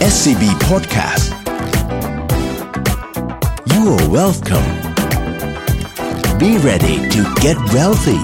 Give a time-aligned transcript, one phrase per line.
[0.00, 1.26] SCB Podcast
[3.72, 4.70] You are welcome
[6.38, 8.22] Be ready to get wealthy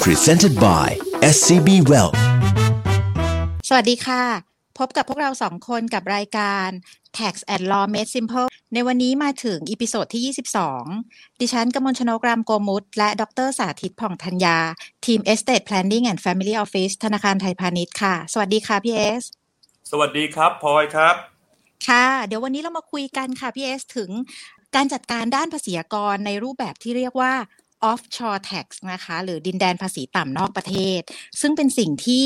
[0.00, 0.86] Presented by
[1.34, 2.18] SCB Wealth
[3.68, 4.22] สวัสดีค่ะ
[4.78, 6.68] พบกับพวกเราสองคนกับรายการ
[7.18, 10.34] Tax and Law Made Simple ในวันนี้มาถึง episode ที่
[10.86, 14.58] 22 ดิฉันกมลชนกรามโกมุตและดรสาธิตผ่องธัญญา
[15.06, 19.24] ทีม Estate Planning and Family Office ธนาคารไทยพาณิชย์ค่ะ สวัสดีค่ะพี่เอส
[19.90, 21.16] สวัสดีครับพลอยครับ
[21.88, 24.10] ค่ะ เดี๋ยววันนี้เรามาคุยกันค่ะพี่เอสถึง
[24.74, 27.32] การจัดการด้านภาษีกรในรูปแบบที่เรียกว่า
[27.90, 31.00] offshore tax นะคะ หรือดินแดนภาษีต่ำนอกประเทศ
[31.40, 32.24] ซึ่งเป็นสิ่งที่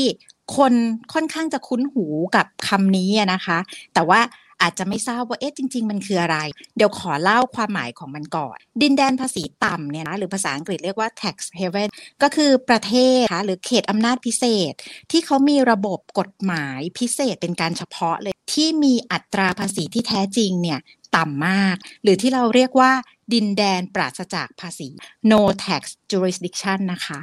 [0.57, 0.73] คน
[1.13, 2.05] ค่อนข้างจะคุ้นหู
[2.35, 3.57] กับคำนี้นะคะ
[3.93, 4.19] แต่ว่า
[4.61, 6.37] อาจจะไม่ทราบว่าเอ๊ะจริง ๆ มันคืออะไร
[6.75, 11.89] เดี๋ยวขอเล่าความหมายของมันก่อน ดินแดนภาษีต่ำเนี่ยนะหรือภาษาอังกฤษเรียกว่า tax haven
[12.21, 14.73] ก็คือประเทศคะหรือเขตอำนาจพิเศษ
[15.11, 20.79] ที่เขามีระบบกฎหมายพิเศษเป็นการเฉพาะเลยที่มีอัตราภาษีที่แท้จริงเนี่ย
[21.17, 22.91] ต่ำมาก หรือที่เราเรียกว่า
[23.33, 24.89] ดินแดนปราศจากภาษี
[25.31, 27.19] no tax jurisdiction นะคะ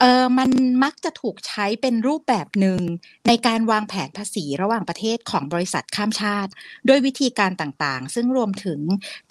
[0.00, 0.50] เออมัน
[0.84, 2.80] มักจะถูกใช้เป็นรูปแบบหนึ่ง
[3.28, 6.50] ในการวางแผนภาษีระหว่างประเทศของบริษัทข้ามชาติ
[6.86, 8.80] โดยวิธีการต่างๆ ซึ่งรวมถึง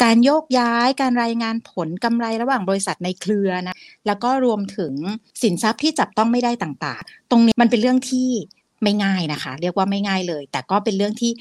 [0.03, 3.75] การโยกย้ายการรายงานผลกำไรระหว่างบริษัทในเครือนะ
[4.07, 4.93] แล้วก็รวมถึง
[5.41, 8.29] สินทรัพย์ที่จับต้องไม่ได้ต่างๆ ตรงนี้มันเป็นเรื่องที่
[8.83, 11.31] ไม่ง่ายนะคะ เรียกว่าไม่ง่ายเลย แต่ก็เป็นเรื่องที่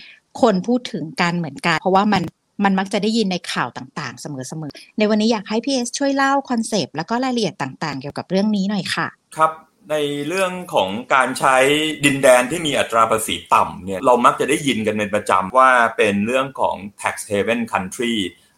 [0.43, 2.23] คนพูดถึงกันเหมือนกัน เพราะว่ามัน
[2.65, 4.27] มันมักจะได้ยินในข่าวต่างๆ เส
[4.61, 9.53] มอๆ ในวันนี้อยากให้พี่เอสช่วยเล่า concept แล้วก็รายละเอียดต่างๆ เกี่ยวกับเรื่องนี้หน่อยค่ะ ครับ
[9.91, 9.97] ใน
[10.29, 11.57] เรื่องของการใช้
[12.05, 18.15] ดินแดนที่มีอัตราภาษีต่ำเนี่ยเรามักจะได้ยินกันเป็นประจำว่าเป็นเรื่องของ tax haven country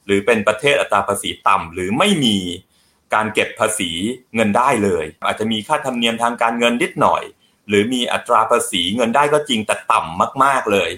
[0.07, 2.39] หรือเป็นประเทศอัตราภาษีต่ำหรือไม่มี
[3.15, 3.91] การเก็บภาษี
[4.35, 7.23] เงินได้เลย อาจจะมีค่าธรรมเนียมทางการเงินนิดหน่อย
[7.69, 10.91] หรือมีอัตราภาษีเงินได้ก็จริงแต่ต่ำมาก ๆเลย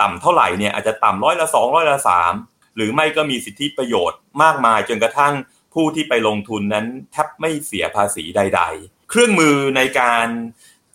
[0.00, 2.32] ต่ำเท่าไหร่เนี่ยอาจจะต่ำร้อยละสองร้อยละสาม
[2.76, 5.34] หรือไม่ก็มีสิทธิประโยชน์มากมายจนกระทั่ง
[5.74, 10.26] ผู้ที่ไปลงทุนนั้นแทบไม่เสียภาษีใด ๆ เครื่องมือในการ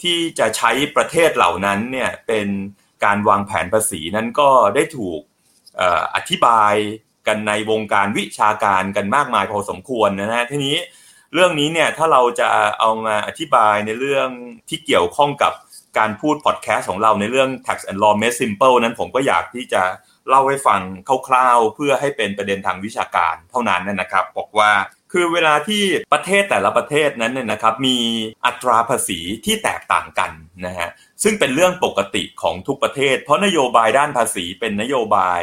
[0.01, 2.47] ที่จะใช้ประเทศเหล่านั้นเนี่ยเป็น
[3.05, 5.21] การวางแผนภาษีนั้นก็ได้ถูก
[6.15, 6.73] อธิบาย
[7.27, 10.77] กันในวงการวิชาการกันมากมายพอสมควรนะฮะทีนี้
[11.33, 12.47] เรื่องนี้เนี่ยถ้าเราจะ
[12.79, 14.29] เอามาอธิบายในเรื่อง
[14.69, 15.53] ที่เกี่ยวข้องกับ
[15.97, 19.83] การพูดพอดแคสต์ของเราในเรื่อง tax and law made simple นั้นผมก็อยากที่จะ
[20.27, 20.81] เล่าให้ฟัง
[21.27, 24.71] คร่าวๆ เพื่อให้เป็นประเด็นทางวิชาการเท่านั้นนะครับ บอกว่า
[25.13, 25.83] คือเวลาที่
[26.13, 27.97] ประเทศแต่ละประเทศนั้นเนี่ยนะครับ มี
[28.45, 30.31] อัตราภาษีที่แตกต่างกัน
[30.65, 30.89] นะฮะ
[31.23, 35.41] ซึ่งเป็นเรื่องปกติของทุกประเทศ เพราะนโยบายด้านภาษีเป็นนโยบาย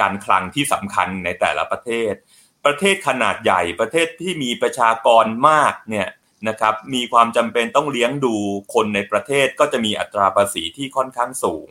[0.00, 2.12] การคลังที่สำคัญในแต่ละประเทศ
[2.66, 6.08] ประเทศขนาดใหญ่ประเทศที่มีประชากรมากเนี่ย
[6.48, 8.34] นะครับมีความจำเป็นต้องเลี้ยงดู
[8.74, 11.68] คนในประเทศก็จะมีอัตราภาษีที่ค่อนข้างสูง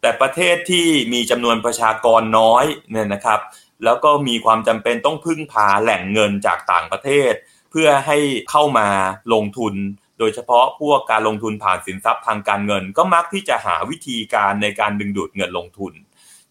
[0.00, 3.40] แต่ประเทศที่มีจำนวนประชากรน้อยเนี่ยนะครับ
[3.84, 7.32] แล้วก็มีความจำเป็นต้องพึ่งพาแหล่งเงินจากต่างประเทศ
[7.70, 8.18] เพื่อให้
[8.50, 8.88] เข้ามา
[9.32, 9.74] ลงทุน
[10.18, 15.92] โดยเฉพาะพวกการลงทุนผ่านสินทรัพย์ทางการเงิน ก็มักที่จะหาวิธีการในการดึงดูดเงินลงทุน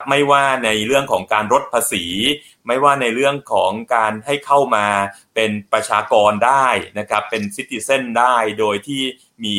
[0.10, 2.06] ไม่ว่าในเรื่องของการลดภาษี
[2.68, 4.88] ไม่ว่าในเรื่องของการให้เข้ามา
[5.36, 6.68] เป็นประชากรได้
[7.00, 9.02] นะครับเป็นซิติเซนได้โดยที่
[9.44, 9.56] มี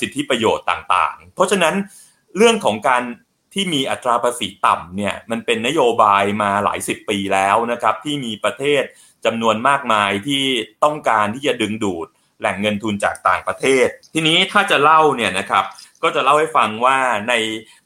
[0.00, 1.74] สิทธิประโยชน์ต่างๆ เพราะฉะนั้น
[2.36, 3.02] เรื่องของการ
[3.54, 8.82] ที่มีอัตราภาษีต่ำเนี่ยมันเป็นนโยบายมาหลายสิบปีแล้วนะครับที่มีประเทศ
[9.24, 10.44] จำนวนมากมายที่
[10.84, 12.06] ต้องการที่จะดึงดูด
[12.40, 15.64] แหล่งเงินทุนจากต่างประเทศ ทีนี้ถ้าจะเล่าเนี่ยนะครับ
[16.02, 16.98] ก็จะเล่าให้ฟังว่า
[17.28, 17.34] ใน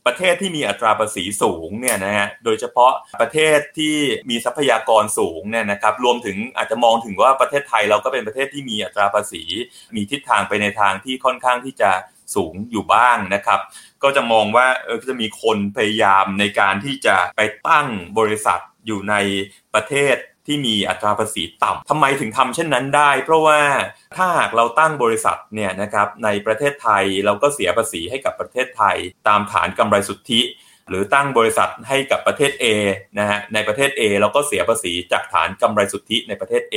[0.07, 3.97] ประเทศที่มีอัตราภาษีสูงเนี่ยนะฮะโดยเฉพาะประเทศที่
[4.31, 9.43] มีทรัพยากรสูงเนี่ยนะครับรวมถึงอาจจะมองถึงว่าประเทศไทยเราก็เป็นประเทศที่มีอัตราภาษี
[9.97, 11.91] มีทิศทางไปในทางที่ค่อนข้างที่จะ
[12.35, 13.61] สูงอยู่บ้างนะครับ
[14.03, 17.89] ก็จะมองว่าเออจะมีคนพยายามในการที่จะไปตั้ง
[18.19, 19.15] บริษัทอยู่ใน
[19.75, 20.17] ประเทศ
[20.47, 23.61] ที่มีอัตราภาษีต่ำทำไมถึงทำเช่นนั้นได้ เพราะว่า
[24.17, 28.97] ถ้าหากเราตั้งบริษัทเนี่ยนะครับในประเทศไทยเราก็เสียภาษีให้กับประเทศไทย
[29.29, 30.41] ตามฐานกำไรสุทธิ
[30.89, 32.65] หรือตั้งบริษัทให้กับประเทศ A
[33.19, 36.77] นะฮะในประเทศ A เราก็เสียภาษีจากฐานกำไรสุทธิในประเทศ A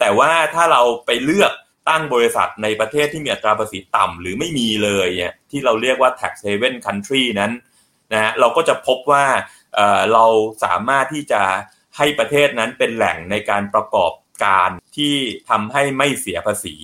[0.00, 1.52] แต่ว่าถ้าเราไปเลือก
[1.88, 7.52] ตั้งบริษัทในประเทศที่มีอัตราภาษีต่ำหรือไม่มีเลยเนี่ยที่เราเรียกว่า tax haven country นั้น
[8.12, 9.24] นะฮะเราก็จะพบว่า
[10.12, 10.24] เรา
[10.64, 11.42] สามารถที่จะ
[11.98, 14.12] ให้ประเทศนั้นเป็นแหล่งในการประกอบ
[14.44, 15.14] การที่
[15.50, 16.76] ทำให้ไม่เสียภาษี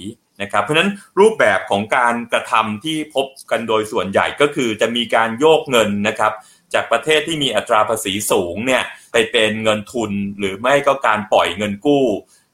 [0.42, 0.90] นะครับเพราะฉะนั้น
[1.20, 6.32] รูปแบบของการกระทำที่พบกันโดยส่วนใหญ่ก็คือจะมีการโยกเงินนะครับ
[6.74, 8.82] จากประเทศที่มีอัตราภาษีสูงเนี่ย
[9.12, 12.04] ไปเป็นเงินทุนหรือไม่ก็การปล่อยเงินกู้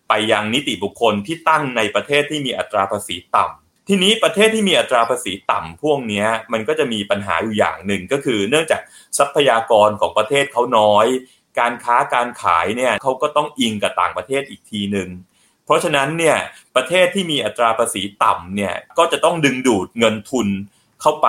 [0.08, 8.80] ไปยังนิติบุคคลที่ตั้งในประเทศที่มีอัตราภาษีต่ำทีนี้ประเทศที่มีอัตราภาษีต่ำพวกนี้มันก็จะมีปัญหาอยู่อย่างหนึ่งก็คือ เนื่องจาก
[9.18, 11.06] ทรัพยากรของประเทศเขาน้อย
[11.58, 15.08] การค้าการขายเนี่ยเขาก็ต้องอิงกับต่างประเทศอีกทีหนึ่ง
[15.64, 16.38] เพราะฉะนั้นเนี่ย
[16.76, 20.48] ประเทศที่มีอัตราภาษีต่ำเนี่ยก็จะต้องดึงดูดเงินทุน
[21.00, 21.28] เข้าไป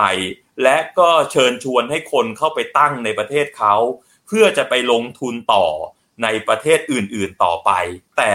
[0.63, 3.75] และก็เชิญชวนให้คนเข้าไปตั้งในประเทศเขา
[4.27, 5.65] เพื่อจะไปลงทุนต่อ
[6.23, 7.71] ในประเทศอื่นๆต่อไป
[8.17, 8.33] แต่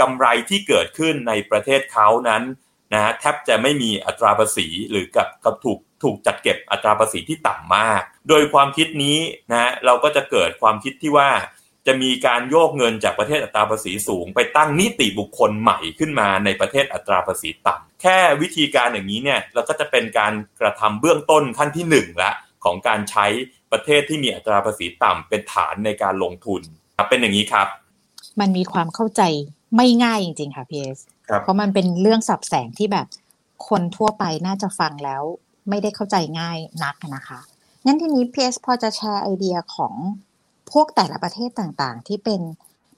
[0.00, 2.42] กำไรที่เกิดขึ้นในประเทศเขานั้น
[2.92, 9.18] นะฮะแทบจะไม่มีอัตราภาษีหรือกับกับถูกถูกจัดเก็บอัตราภาษีที่ต่ำมาก โดยความคิดนี้
[9.52, 11.30] นะเราก็จะเกิดความคิดที่ว่า
[11.86, 22.32] จะมีการโยกเงินจากประเทศอัตราภาษีสูง ไปตั้งนิติบุคคลใหม่ขึ้นมาในประเทศอัตราภาษีต่ำแค่วิธีการอย่างนี้เนี่ยเราก็จะเป็นการกระทำเบื้องต้นขั้นที่หนึ่งละ
[22.64, 23.26] ของการใช้
[23.72, 26.62] ประเทศที่มีอัตราภาษีต่ำเป็นฐานในการลงทุน
[27.08, 27.68] เป็นอย่างนี้ครับ
[28.40, 29.22] มันมีความเข้าใจ
[29.76, 30.98] ไม่ง่ายจริง ๆ ค่ะพีเอส
[31.42, 33.06] เพราะมันเป็นเรื่องสับแสงที่แบบ
[33.68, 35.22] คนทั่วไปน่าจะฟังแล้ว
[35.68, 37.40] ไม่ได้เข้าใจง่ายนักนะคะ
[37.86, 39.94] งั้นทีนี้พีเอสพอจะแชร์ไอเดียของ
[40.72, 42.40] พวกแต่ละประเทศต่างๆ ที่เป็น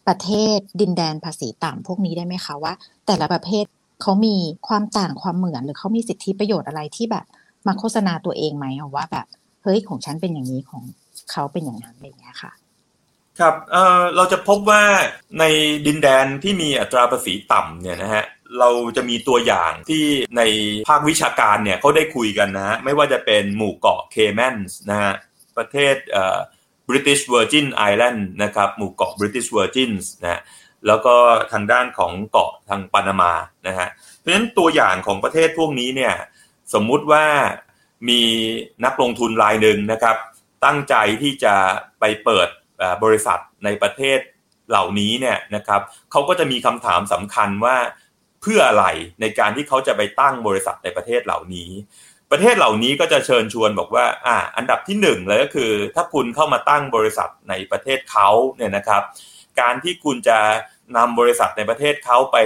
[0.06, 2.72] ประเทศดินแดนภาษีต่ำพวกนี้ได้ไหมคะว่า
[3.06, 3.64] แต่ละประเภท
[4.02, 4.36] เขามี
[4.68, 7.24] ความต่างความเหมือนหรือเขามีสิทธิประโยชน์อะไรที่แบบ
[7.66, 9.26] มาโฆษณาตัวเองไหมว่าแบบ
[9.62, 10.82] เฮ้ยของฉันเป็นอย่างนี้ของ
[11.30, 12.52] เขาเป็นอย่างนั้นอะไรอย่างเงี้ยค่ะ
[13.40, 14.82] ครับเออเราจะพบว่า
[15.38, 15.44] ใน
[15.86, 18.24] ดินแดนที่มีอัตราภาษีต่ำเนี่ยนะฮะ
[18.58, 20.04] เราจะมีตัวอย่างที่
[20.36, 20.42] ใน
[20.88, 25.12] ภาควิชาการเนี่ยเขาได้คุยกันนะฮะไม่ว่าจะเป็นหมู่เกาะเคแมนส์นะฮะ
[25.56, 26.38] ประเทศเอ่อ
[26.88, 30.40] British Virgin Island นะครับหมู่เกาะ British Virgins นะ
[30.86, 31.14] แล้วก็
[31.52, 33.32] ทางด้านของเกาะทางปานามา
[33.66, 36.14] นะฮะเพราะฉะนั้นตัวอย่างของประเทศพวกนี้เนี่ย
[36.74, 37.24] สมมุติว่า
[38.08, 38.20] มี
[38.84, 40.16] นักลงทุนรายหนึ่งนะครับ
[40.64, 41.54] ตั้งใจที่จะ
[42.00, 42.48] ไปเปิด
[43.04, 44.18] บริษัทในประเทศ
[44.70, 45.80] เหล่านี้เนี่ยนะครับ
[46.10, 47.76] เขาก็จะมีคำถามสำคัญว่า
[48.42, 48.86] เพื่ออะไร
[49.20, 51.70] ในการที่เขาจะไปตั้งบริษัทในประเทศเหล่านี้
[52.30, 59.02] ประเทศเหล่านี้ก็จะเชิญชวนบอกว่าอ่าอันดับที่หนึ่งเลยก็คือ ถ้าคุณเข้ามาตั้งบริษัทในประเทศเขาเนี่ยนะครับ
[59.60, 60.38] การที่คุณจะ
[60.96, 62.38] นำบริษัทในประเทศเขาไป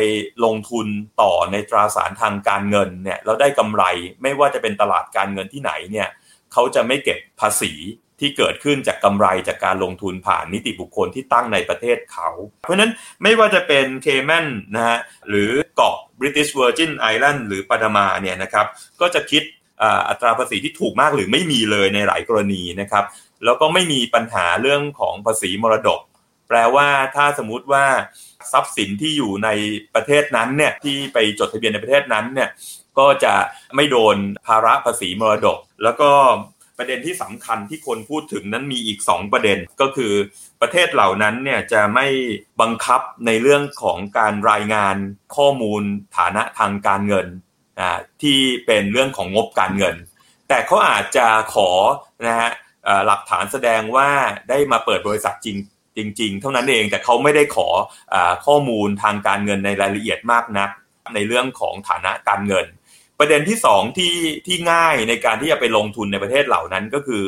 [0.45, 0.87] ลงทุน
[1.21, 3.83] ต่อในตราสารทางการเงินเนี่ยเราได้กำไร
[4.23, 6.09] ไม่ว่าจะเป็นตลาดการเงินที่ไหนเนี่ย
[6.53, 7.73] เขาจะไม่เก็บภาษี
[8.21, 12.29] ที่เกิดขึ้นจากกำไรจากการลงทุนผ่านนิติบุคคลที่ตั้งในประเทศเขา
[12.63, 12.91] เพราะนั้น
[13.23, 18.67] ไม่ว่าจะเป็นเคแมนนะฮะหรือเกาะ British Virgin Island หรือปานามาเนี่ยนะครับ
[19.01, 19.43] ก็จะคิด
[20.09, 23.05] อัตราภาษีที่ถูกมากหรือไม่มีเลยในหลายกรณีนะครับ
[23.45, 26.01] แล้วก็ไม่มีปัญหาเรื่องของภาษีมรดก
[26.49, 27.87] แปลว่าถ้าสมมุติว่า
[28.53, 29.49] ทรัพย์สินที่อยู่ใน
[29.95, 32.51] ประเทศนั้นเนี่ยที่ไปจดทะเบียนในประเทศนั้นเนี่ย
[32.99, 33.35] ก็จะ
[33.75, 36.11] ไม่โดนภาระภาษีมรดก แล้วก็
[36.81, 40.13] ประเด็นที่สำคัญที่คนพูดถึงนั้นมีอีก 2 ประเด็นก็คือ
[40.61, 42.07] ประเทศเหล่านั้นเนี่ยจะไม่
[42.61, 44.97] บังคับในเรื่องของการรายงาน
[45.37, 45.83] ข้อมูล
[46.17, 47.27] ฐานะทางการเงิน
[48.23, 49.97] ที่เป็นเรื่องของงบการเงิน
[50.49, 51.69] แต่เขาอาจจะขอ
[52.27, 52.51] นะฮะ
[53.07, 54.09] หลักฐานแสดงว่า
[54.49, 55.57] ได้มาเปิดบริษัทจริง
[56.19, 57.69] จริง ๆ เท่านั้นเองแต่เขาไม่ได้ขอ
[58.15, 58.17] อ
[58.47, 60.71] ข้อมูลทางการเงินในรายละเอียดมากนัก
[61.15, 62.67] ในเรื่องของฐานะการเงิน
[63.21, 67.25] ประเด็นที่สองที่ที่ง่ายในการที่จะไปลงทุนในประเทศเหล่านั้นก็คือ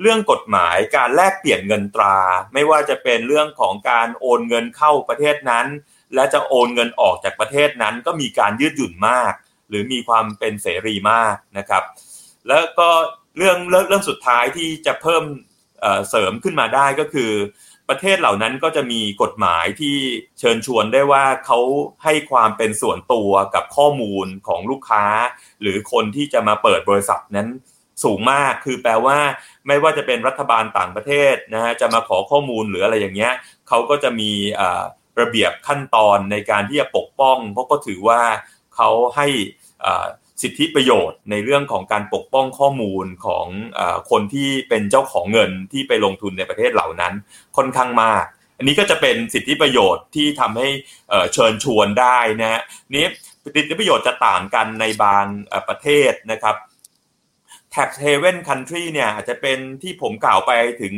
[0.00, 2.18] เรื่องกฎหมายการแลกเปลี่ยนเงินตรา
[2.52, 5.66] ไม่ว่าจะเป็นเรื่องของการโอนเงินเข้าประเทศนั้น
[6.14, 9.32] และจะโอนเงินออกจากประเทศนั้น ก็มีการยืดหยุ่นมาก
[9.68, 11.82] หรือมีความเป็นเสรีมากนะครับ
[12.48, 12.88] แล้วก็
[13.36, 15.24] เรื่องเรื่องสุดท้ายที่จะเพิ่ม
[16.08, 17.32] เสริมขึ้นมาได้ก็คือ
[17.92, 19.96] ประเทศเหล่านั้นก็จะมีกฎหมายที่
[20.38, 21.58] เชิญชวนได้ว่าเขา
[22.04, 25.04] ให้ความเป็นส่วนตัวกับข้อมูลของลูกค้า
[25.60, 27.48] หรือคนที่จะมาเปิดบริษัทนั้น
[28.04, 29.18] สูงมาก คือแปลว่า
[29.66, 33.32] ไม่ว่าจะเป็นรัฐบาลต่างประเทศนะฮะจะมาขอข้อมูลหรืออะไรอย่างเงี้ย
[33.68, 34.30] เขาก็จะมี
[35.20, 38.22] ระเบียบขั้นตอนในการที่จะปกป้อง เพราะก็ถือว่า
[38.76, 39.26] เขาให้
[40.42, 43.46] สิทธิประโยชน์ในเรื่องของการปกป้องข้อมูลของ
[43.78, 43.80] อ
[44.10, 47.14] คนที่เป็นเจ้าของเงินที่ไปลงทุนในประเทศเหล่านั้น
[47.56, 48.24] ค่อนข้างมาก
[48.58, 50.68] อันนี้ก็จะเป็นสิทธิประโยชน์ที่ทำให้
[51.32, 52.62] เชิญชวนได้นะ
[52.96, 53.06] นี้
[53.44, 55.26] สิทธิประโยชน์จะต่างกันในบาง
[55.68, 56.56] ประเทศนะครับ
[57.74, 60.50] tax haven country เนี่ยอาจจะเป็นที่ผมกล่าวไป
[60.82, 60.94] ถึง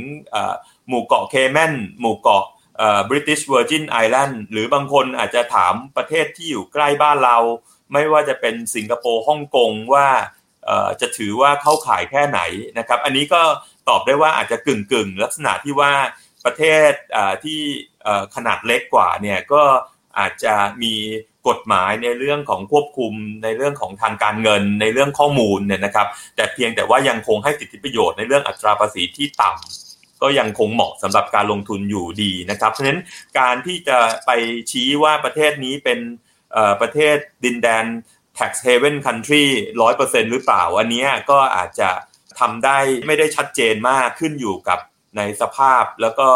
[0.89, 2.45] หมู่เกาะเคแมนหมู่เกาะ
[3.11, 7.39] British Virgin Island หรือบางคนอาจจะถามประเทศที่อยู่ใกล้บ้านเรา
[7.93, 10.09] ไม่ว่าจะเป็นสิงคโปร์ฮ่องกงว่า
[11.00, 12.41] จะถือว่าเข้าข่ายแค่ไหน
[12.79, 13.43] นะครับ อันนี้ก็
[13.88, 15.93] ตอบได้ว่าอาจจะกึ่งกึ่งลักษณะที่ว่า
[16.45, 16.91] ประเทศ
[17.45, 17.61] ที่
[18.35, 19.62] ขนาดเล็กกว่าเนี่ยก็
[20.19, 20.95] อาจจะมี
[21.49, 23.12] กฎหมายในเรื่องของควบคุม
[23.43, 33.03] ในเรื่องของทางการเงินในเรื่องข้อมูลเนี่ยนะครับ แต่เพียงแต่ว่ายังคงให้สิทธิประโยชน์ในเรื่องอัตราภาษีที่ต่ำก็ยังคงเหมาะสำหรับการลงทุนอยู่ดีนะครับเพราะฉะนั้น
[33.38, 34.31] การที่จะไป
[34.71, 35.99] ชี้ว่าประเทศนี้เป็น
[36.80, 37.84] ประเทศดินแดน
[38.38, 39.44] tax haven country
[39.82, 41.90] ร้อยเปอร์เซ็นหรือเปล่า อันนี้ก็อาจจะ
[42.40, 44.78] ทำได้ไม่ได้ชัดเจนมากขึ้นอยู่กับ
[45.16, 46.26] ในสภาพแล้วก็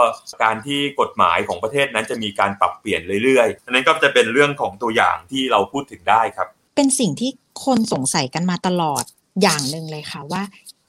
[0.42, 7.30] การที่กฎหมายของประเทศนั้นจะมีการปรับเปลี่ยนเรื่อยๆอันนั้นก็จะเป็นเรื่องของตัวอย่างที่เราพูดถึงได้ครับ เป็นสิ่งที่
[7.64, 9.04] คนสงสัยกันมาตลอด
[9.42, 10.42] อย่างหนึ่งเลยค่ะว่า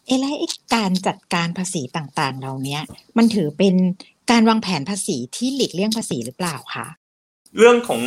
[0.06, 0.36] เอแล้ว
[0.76, 2.82] การจัดการภาษีต่างๆเราเนี้ย
[3.18, 3.76] มันถือเป็น
[4.32, 6.88] การวางแผนภาษีที่หลีกเลี่ยงภาษีหรือเปล่าคะ
[7.58, 8.02] เรื่องของ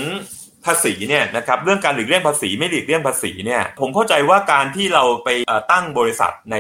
[0.66, 5.28] ภาษีเนี่ยนะครับเรื่องการหลีกเลี่ยงภาษีไม่หลีกเลี่ยงภาษีเนี่ยผมเข้าใจว่าการที่เราไป
[5.72, 6.56] ตั้งบริษัทใน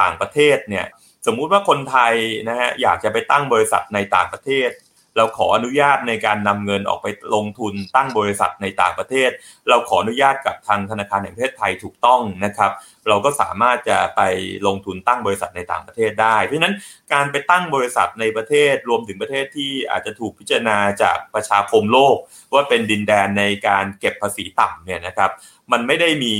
[0.00, 0.86] ต่างประเทศเนี่ย
[1.26, 2.14] สมมุติว่าคนไทย
[2.48, 4.70] นะฮะอยากจะไปตั้งบริษัทในต่างประเทศ
[5.16, 9.30] เราขออนุญาตในการนำเงินออกไปลงทุนตั้งบริษัทในต่างประเทศ
[9.68, 12.72] เราขออนุญาตกับทางธนาคารแห่งประเทศไทยถูกต้องนะครับ
[13.08, 14.20] เราก็สามารถจะไป
[14.66, 16.74] ลงทุนตั้งบริษัทในต่างประเทศได้ เพราะฉะนั้น
[17.12, 22.16] การไปตั้งบริษัทในประเทศรวมถึงประเทศที่อาจจะถูกพิจารณาจากประชาคมโลก
[22.54, 25.30] ว่าเป็นดินแดนในการเก็บภาษีต่ำเนี่ยนะครับ
[25.72, 26.34] มันไม่ได้มี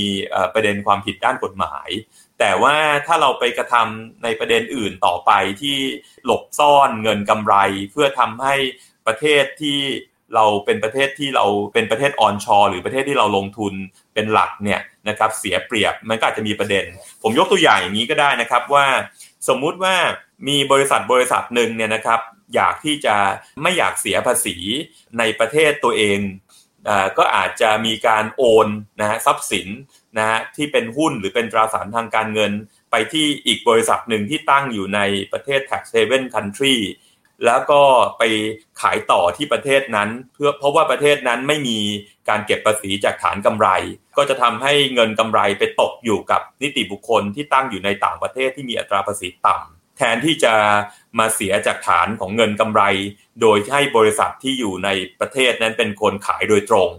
[0.54, 1.88] ประเด็นความผิดด้านกฎหมาย
[2.38, 2.76] แต่ว่า
[3.06, 5.30] ถ้าเราไปกระทำในประเด็นอื่นต่อไป
[5.62, 5.78] ที่
[6.24, 7.54] หลบซ่อนเงินกำไร
[7.92, 8.54] เพื่อทำให้
[9.06, 9.80] ประเทศที่
[10.34, 13.74] เราเป็นประเทศที่เราเป็นประเทศออนชอหรือประเทศที่เราลงทุน
[14.14, 16.84] เป็นหลักเนี่ยนะครับเสียเปรียบมันก็อาจจะมีประเด็น
[17.22, 18.86] ผมยกตัวอย่างอย่างนี้ก็ได้นะครับว่า
[19.48, 19.94] สมมุติว่า
[20.48, 22.20] มีบริษัทบริษัทหนึ่งเนี่ยนะครับ
[22.54, 23.16] อยากที่จะ
[23.62, 24.56] ไม่อยากเสียภาษี
[25.18, 26.18] ในประเทศตัวเอง
[27.18, 28.68] ก็อาจจะมีการโอน
[29.00, 29.68] นะฮะทรัพย์สิน
[30.18, 32.52] นะฮะที่เป็นหุ้นหรือเป็นตราสารทางการเงิน
[32.90, 35.00] ไปที่อีกบริษัทหนึ่งที่ตั้งอยู่ใน
[35.32, 36.76] ประเทศ tax haven country
[37.44, 37.82] แล้วก็
[38.18, 38.22] ไป
[38.80, 41.78] ขายต่อที่ประเทศนั้น เพื่อเพราะว่าประเทศนั้นไม่มี
[42.28, 43.68] การเก็บภาษีจากฐานกำไร
[44.16, 50.54] ก็จะทำให้เงินกำไรไปตกอยู่กับนิติบุคคลที่ตั้งอยู่ในต่างประเทศที่มีอัตราภาษีต่ำแทนที่จะ
[51.18, 52.82] มาเสียจากฐานของเงินกำไร
[53.40, 54.88] โดยให้บริษัทที่อยู่ใน
[55.20, 56.90] ประเทศนั้นเป็นคนขายโดยตรง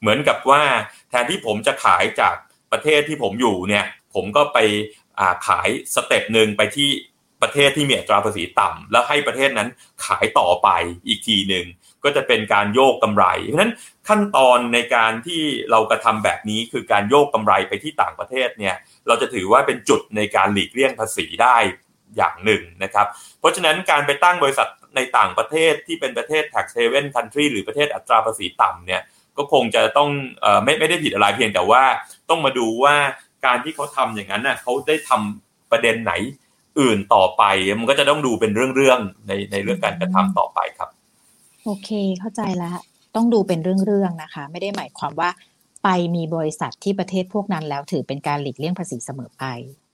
[0.00, 0.62] เหมือนกับว่า
[1.10, 2.36] แทนที่ผมจะขายจาก
[2.72, 3.84] ประเทศที่ผมอยู่เนี่ย
[4.14, 4.58] ผมก็ไป
[5.46, 6.90] ขายสเต็ปหนึ่งไปที่
[7.42, 9.68] ประเทศที่มีอัตราภาษีต่ำแล้วให้ประเทศนั้น
[10.04, 10.68] ขายต่อไป
[11.06, 11.66] อีกทีหนึ่ง
[12.04, 13.74] ก็จะเป็นการโยกกำไร เพราะฉะนั้น
[14.08, 18.74] ขั้นตอนในการที่เรากระทำแบบนี้คือการโยกกำไรไปที่ต่างประเทศเนี่ย
[19.06, 21.56] เราจะถือว่าเป็นจุดในการหลีกเลี่ยงภาษีได้
[22.16, 23.06] อย่างหนึ่งนะครับ
[23.40, 29.02] เพราะฉะนั้นการไปตั้งบริษัทในต่างประเทศที่เป็นประเทศ tax haven country หรือประเทศอัตราภาษีต่ำเนี่ย
[29.38, 30.10] ก็คงจะต้อง
[30.44, 31.82] อไม่ไม่ได้ผิดอะไรเพียงแต่ว่า
[32.30, 32.94] ต้องมาดูว่า
[33.46, 36.12] การที่เขาทำอย่างนั้นน่ะเขาได้ทำประเด็นไหน
[36.80, 37.42] อื่นต่อไป
[37.78, 40.88] มันก็จะต้องดูเป็นเรื่องๆในในเรื่องการกระทำต่อไปครับ
[41.64, 41.90] โอเค
[42.20, 42.76] เข้าใจแล้ว
[43.14, 45.30] ต้องดูเป็นเรื่องๆนะคะ ไม่ได้หมายความว่า
[45.88, 49.44] ไปมีบริษัทที่ประเทศพวกนั้นแล้วถือเป็นการหลีกเลี่ยงภาษีเสมอไป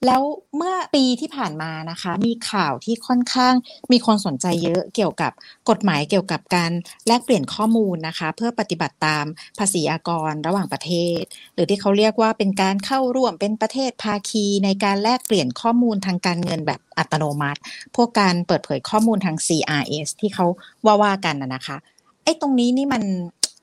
[0.06, 0.22] แล้ว
[0.56, 3.54] เมื่อปีที่ผ่านมานะคะ มีข่าวที่ค่อนข้าง
[3.92, 5.32] มีคนสนใจเยอะเกี่ยวกับ
[5.70, 6.72] กฎหมายเกี่ยวกับการ
[7.06, 9.24] แลกเปลี่ยนข้อมูลนะคะ เพื่อปฏิบัติตาม
[9.58, 11.22] ภาษีอากรระหว่างประเทศ
[11.54, 17.60] หรือที่เขาเรียกว่าเป็นการเข้าร่วมเป็นประเทศภาคีในการแลกเปลี่ยนข้อมูลทางการเงินแบบอัตโนมัติ
[17.96, 20.46] พวกการเปิดเผยข้อมูลทาง CRS ที่เขา
[20.86, 21.76] ว่าว่ากันนะคะ
[22.24, 23.02] ไอ้ตรงนี้นี่มัน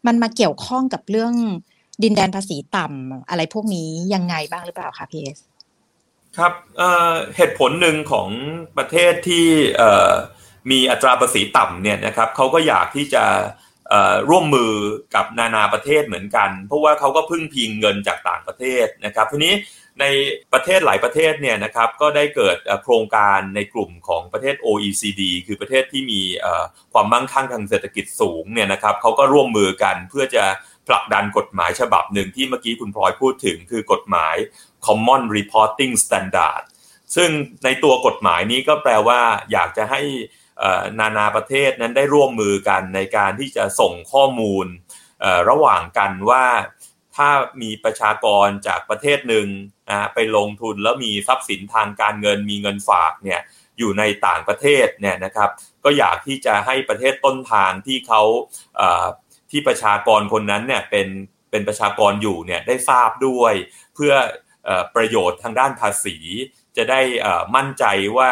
[0.08, 1.36] มันมาเกี่ยวข้องกับเรื่อง
[2.04, 5.40] ดินแดนภาษีต่ำอะไรพวกนี้ยังไงบ้างหรือเปล่าคะพีเอส
[6.38, 6.54] ครับ
[7.36, 8.30] เหตุผลหนึ่งของ
[8.78, 9.48] ประเทศที่
[10.72, 13.26] มีอัตราภาษีต่ำเนี่ยนะครับเขาก็อยากที่จะ
[14.30, 14.72] ร่วมมือ
[15.16, 19.54] กับนานาประเทศเหมือนกัน เพราะว่าเขาก็พึ่งพิงเงินจากต่างประเทศนะครับทีนี้
[20.00, 20.06] ใน
[20.54, 26.22] ประเทศหลายประเทศเนี่ยนะครับก็ได้เกิดโครงการในกลุ่มของประเทศ OECD คือประเทศที่มี
[26.94, 30.44] ความมั่งคั่งทางเศรษฐกิจสูงเนี่ยนะครับเขาก็ร่วมมือกันเพื่อจะ
[30.90, 34.36] ผลักดันกฎหมายฉบับหนึ่งที่เมื่อกี้คุณพลอยพูดถึงคือกฎหมาย
[34.86, 36.64] Common Reporting Standard
[37.16, 37.30] ซึ่ง
[37.66, 40.02] ในตัวกฎหมายนี้ก็แปลว่าอยากจะให้
[41.00, 44.68] นานาประเทศนั้นได้ร่วมมือกันในการที่จะส่งข้อมูล
[45.50, 46.46] ระหว่างกันว่า
[47.16, 47.30] ถ้า
[47.62, 49.48] มีประชากรจากประเทศหนึ่ง
[49.90, 53.42] นะไปลงทุนแล้วมีทรัพย์สินทางการเงินมีเงินฝากเนี่ย
[53.78, 55.50] อยู่ในต่างประเทศเนี่ยนะครับ
[55.84, 58.22] ก็อยากที่จะให้ประเทศต้นทางที่เขา
[59.52, 61.08] ที่ประชากรคนนั้นเนี่ยเป็น
[61.52, 63.54] เป็นประชากรอยู่เนี่ยได้ทราบด้วย
[63.96, 64.14] เพื่อ
[64.96, 66.18] ประโยชน์ทางด้านภาษี
[66.78, 67.02] จะได้
[67.56, 67.86] มั่นใจ
[68.18, 68.32] ว่า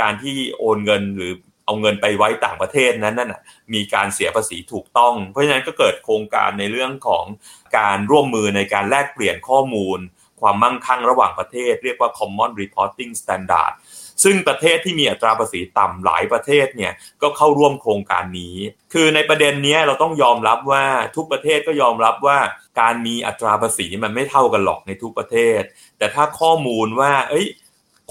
[0.00, 1.32] การที่โอนเงินหรือ
[1.64, 3.34] เอาเงินไปไว้ต่างประเทศนั้นนั่น
[3.74, 7.24] มีการเสียภาษีถูกต้อง เพราะฉะนั้นก็เกิดโครงการในเรื่องของ
[7.78, 9.98] การร่วมมือในการแลกเปลี่ยนข้อมูล
[10.40, 13.72] ความมั่งคั่งระหว่างประเทศ เรียกว่า Common Reporting Standard
[14.24, 18.56] ซึ่งประเทศที่มีอัตราภาษีต่ำหลายประเทศเนี่ยก็เข้าร่วมโครงการนี้
[18.92, 20.84] คือในประเด็นนี้เราต้องยอมรับว่า
[21.16, 22.38] ทุกประเทศก็ยอมรับว่า
[22.80, 25.62] การมีอัตราภาษีมันไม่เท่ากันหรอกในทุกประเทศ
[25.98, 27.46] แต่ถ้าข้อมูลว่า เอ้ย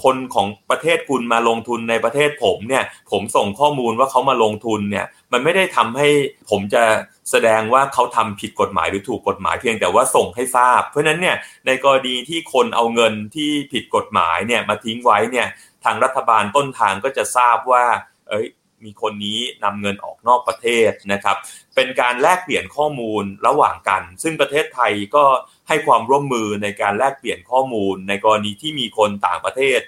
[0.04, 6.08] คนของประเทศคุณมาลงทุนในประเทศผมเนี่ยผมส่งข้อมูลว่าเขามาลงทุนเนี่ยมันไม่ได้ทำให้
[6.50, 6.82] ผมจะ
[7.30, 15.46] แสดงว่าเขาทำผิดกฎหมายหรือถูกกฎหมายเพียงแต่ว่าส่งให้ทราบ เพราะนั้นเนี่ยในกรณีที่คนเอาเงินที่ผิดกฎหมายเนี่ยมาทิ้งไว้เนี่ย
[15.84, 17.84] ทางรัฐบาลต้นทางก็จะทราบว่า
[18.28, 18.46] เอ้ย
[18.84, 21.36] มีคนนี้นำเงินออกนอกประเทศนะครับ
[21.74, 25.24] เป็นการแลกเปลี่ยนข้อมูลระหว่างกัน ซึ่งประเทศไทยก็
[25.68, 29.80] ให้ความร่วมมือในการแลกเปลี่ยนข้อมูล ในกรณีที่มีคนต่างประเทศ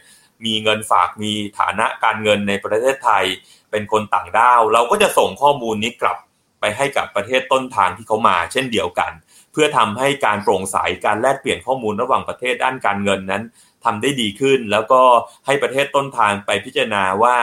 [0.44, 3.24] มีเงินฝากมีฐานะการเงินในประเทศไทย
[3.70, 6.18] เป็นคนต่างด้าว เราก็จะส่งข้อมูลนี้กลับ
[6.60, 9.12] ไปให้กับประเทศต้นทางที่เขามา เช่นเดียวกัน
[9.52, 13.44] เพื่อทำให้การโปร่งใสการแลกเปลี่ยนข้อมูลระหว่างประเทศด้านการเงินนั้น
[13.84, 15.02] ทำได้ดีขึ้น แล้วก็
[15.46, 17.36] ให้ประเทศต้นทางไปพิจารณาว่า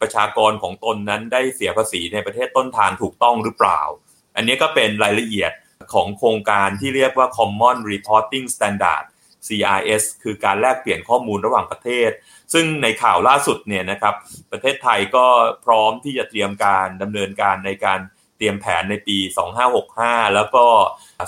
[0.00, 3.80] ประชากรของตนนั้นได้เสียภาษีในประเทศต้นทางถูกต้องหรือเปล่า
[4.36, 5.52] อันนี้ก็เป็นรายละเอียด
[5.92, 9.04] ของโครงการที่เรียกว่า Common Reporting Standard
[9.46, 12.10] CRS คือการแลกเปลี่ยนข้อมูลระหว่างประเทศ
[12.52, 14.14] ซึ่งในข่าวล่าสุดเนี่ยนะครับ
[14.52, 15.26] ประเทศไทยก็
[15.64, 18.00] พร้อมที่จะเตรียมการดำเนินการในการ
[18.36, 19.18] เตรียมแผนในปี
[19.76, 20.64] 2565 แล้วก็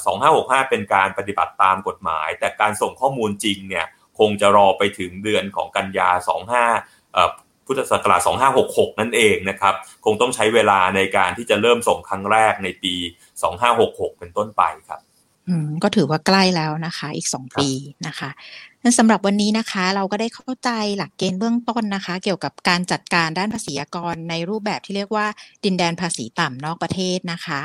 [0.05, 3.87] 2565 เป็นการปฏิบัติตามกฎหมาย แต่การส่งข้อมูลจริงเนี่ย
[4.21, 6.09] คงจะรอไปถึงเดือนของกันยา
[6.69, 8.21] 25พุทธศักราช
[8.61, 9.75] 2566 นั่นเองนะครับ
[10.05, 12.95] คงต้องใช้เวลาในการที่จะเริ่มส่งครั้งแรกในปี
[13.57, 15.01] 2566 เป็นต้นไปครับ
[15.49, 17.69] อืมก็ถือว่าใกล้แล้วนะคะ อีกสองปี
[18.07, 18.31] นะคะ
[18.83, 25.27] นั้นสำหรับวันนี้นะคะ เราก็ได้เข้าใจหลักเกณฑ์เบื้องต้นนะคะ เกี่ยวกับการจัดการด้านภาษีกรในรูปแบบที่เรียกว่า
[25.65, 27.61] ดินแดนภาษีต่ำนอกประเทศนะคะ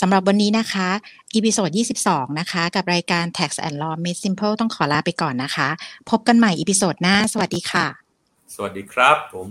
[0.00, 0.88] สำหรับวันนี้นะคะ
[1.34, 1.70] episode
[2.04, 5.68] 22 นะคะ กับรายการ Tax and Law Made Simple ต้องขอลาไปก่อนนะคะ
[6.10, 7.86] พบกันใหม่ episode หน้า สวัสดีค่ะ
[8.54, 9.46] สวัสดีครับผม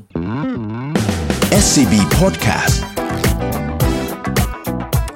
[1.64, 2.78] SCB Podcast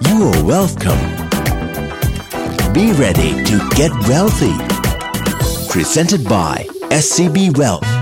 [0.08, 1.04] You are welcome
[2.76, 4.56] Be ready to get wealthy
[5.74, 6.56] Presented by
[7.04, 7.97] SCB Wealth